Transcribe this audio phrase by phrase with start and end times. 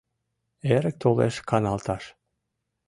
[0.75, 2.03] Эрык толеш каналташ;